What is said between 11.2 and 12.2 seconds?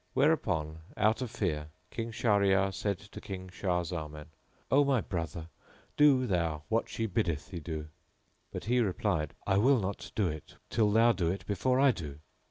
it before I do."